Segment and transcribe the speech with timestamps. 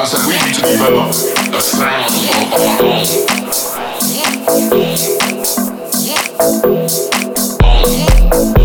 [0.00, 2.08] I said we need to develop a sound
[2.40, 3.04] of our own.
[8.54, 8.59] Own.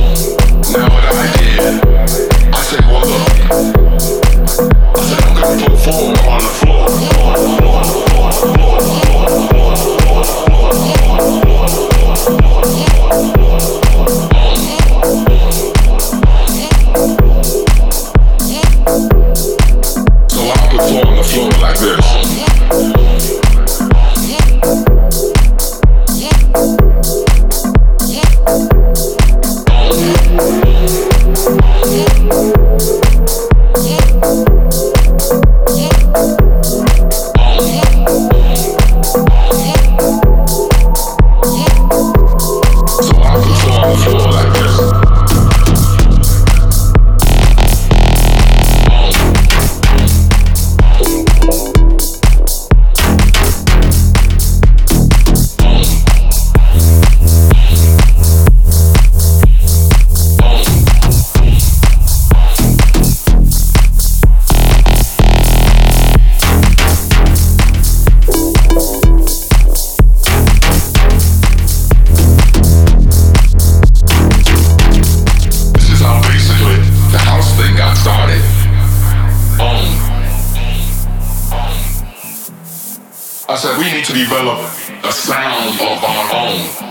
[84.06, 84.60] to develop
[85.04, 86.85] a sound of our own.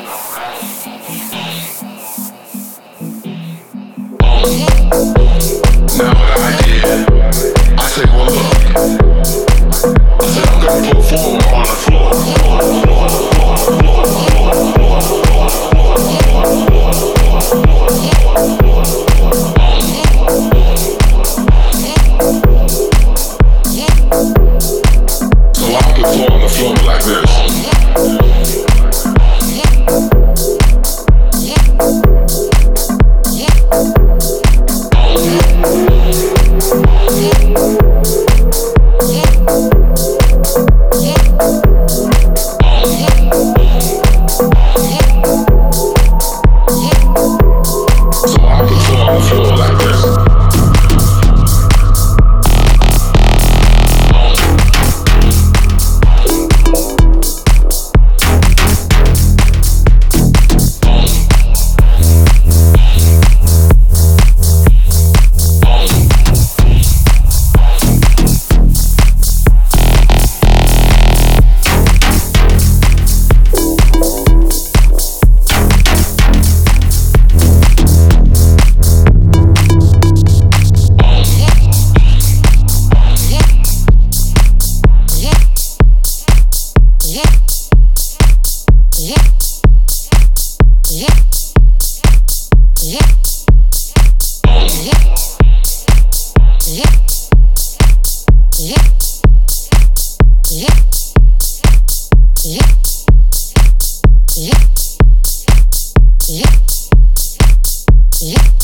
[108.24, 108.54] Yeah.